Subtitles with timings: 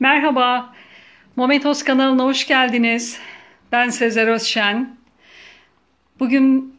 [0.00, 0.74] Merhaba,
[1.36, 3.18] Momentos kanalına hoş geldiniz.
[3.72, 4.96] Ben Sezer Özşen.
[6.20, 6.74] Bugün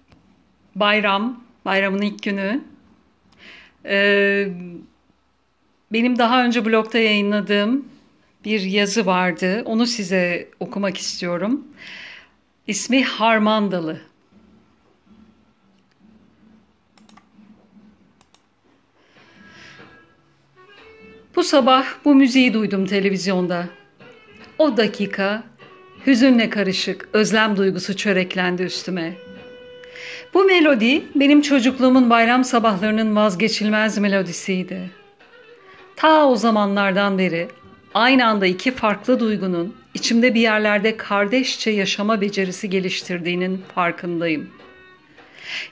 [0.75, 2.61] bayram, bayramın ilk günü.
[3.85, 4.47] Ee,
[5.91, 7.85] benim daha önce blogda yayınladığım
[8.45, 9.63] bir yazı vardı.
[9.65, 11.67] Onu size okumak istiyorum.
[12.67, 14.01] İsmi Harmandalı.
[21.41, 23.65] Bu sabah bu müziği duydum televizyonda.
[24.57, 25.43] O dakika
[26.07, 29.13] hüzünle karışık özlem duygusu çöreklendi üstüme.
[30.33, 34.89] Bu melodi benim çocukluğumun bayram sabahlarının vazgeçilmez melodisiydi.
[35.95, 37.47] Ta o zamanlardan beri
[37.93, 44.49] aynı anda iki farklı duygunun içimde bir yerlerde kardeşçe yaşama becerisi geliştirdiğinin farkındayım.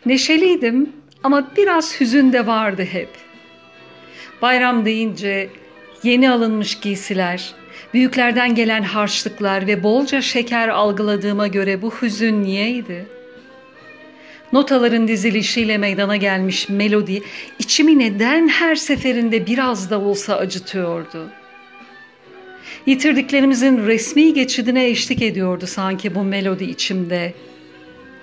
[0.06, 0.90] Neşeliydim
[1.24, 3.29] ama biraz hüzün de vardı hep.
[4.42, 5.50] Bayram deyince
[6.04, 7.54] yeni alınmış giysiler,
[7.94, 13.06] büyüklerden gelen harçlıklar ve bolca şeker algıladığıma göre bu hüzün niyeydi?
[14.54, 17.24] Notaların dizilişiyle meydana gelmiş melodi
[17.60, 21.30] içimi neden her seferinde biraz da olsa acıtıyordu?
[22.86, 27.34] Yitirdiklerimizin resmi geçidine eşlik ediyordu sanki bu melodi içimde.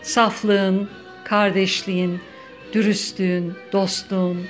[0.02, 0.88] Saflığın,
[1.24, 2.20] kardeşliğin,
[2.72, 4.46] dürüstlüğün, dostluğun,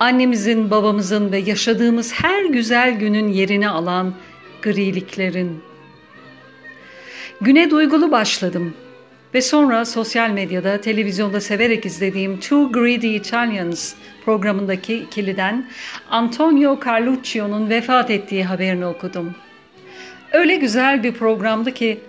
[0.00, 4.14] annemizin, babamızın ve yaşadığımız her güzel günün yerini alan
[4.62, 5.62] griliklerin.
[7.40, 8.74] Güne duygulu başladım
[9.34, 15.68] ve sonra sosyal medyada, televizyonda severek izlediğim Two Greedy Italians programındaki ikiliden
[16.10, 19.34] Antonio Carluccio'nun vefat ettiği haberini okudum.
[20.32, 22.00] Öyle güzel bir programdı ki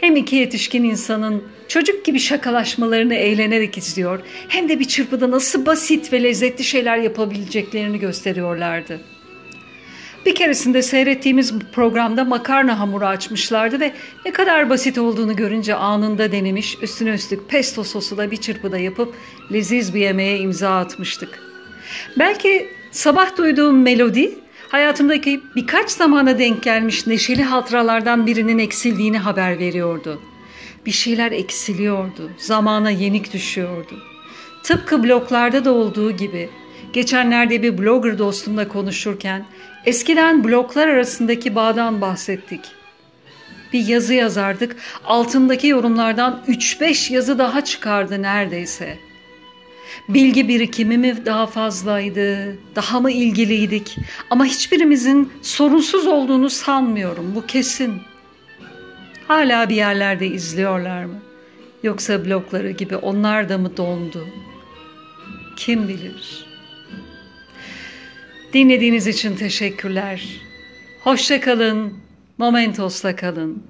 [0.00, 6.12] hem iki yetişkin insanın çocuk gibi şakalaşmalarını eğlenerek izliyor hem de bir çırpıda nasıl basit
[6.12, 9.00] ve lezzetli şeyler yapabileceklerini gösteriyorlardı.
[10.26, 13.92] Bir keresinde seyrettiğimiz programda makarna hamuru açmışlardı ve
[14.24, 19.14] ne kadar basit olduğunu görünce anında denemiş, üstüne üstlük pesto sosu da bir çırpıda yapıp
[19.52, 21.42] leziz bir yemeğe imza atmıştık.
[22.18, 24.38] Belki sabah duyduğum melodi
[24.70, 30.20] hayatımdaki birkaç zamana denk gelmiş neşeli hatıralardan birinin eksildiğini haber veriyordu.
[30.86, 33.98] Bir şeyler eksiliyordu, zamana yenik düşüyordu.
[34.62, 36.50] Tıpkı bloklarda da olduğu gibi
[36.92, 39.44] geçenlerde bir blogger dostumla konuşurken
[39.86, 42.60] eskiden bloklar arasındaki bağdan bahsettik.
[43.72, 49.09] Bir yazı yazardık, altındaki yorumlardan 3-5 yazı daha çıkardı neredeyse.''
[50.14, 53.96] Bilgi birikimi mi daha fazlaydı, daha mı ilgiliydik?
[54.30, 57.92] Ama hiçbirimizin sorunsuz olduğunu sanmıyorum, bu kesin.
[59.28, 61.14] Hala bir yerlerde izliyorlar mı?
[61.82, 64.26] Yoksa blokları gibi onlar da mı dondu?
[65.56, 66.46] Kim bilir?
[68.52, 70.28] Dinlediğiniz için teşekkürler.
[71.00, 71.94] Hoşça kalın,
[72.38, 73.62] Momentos'la kalın.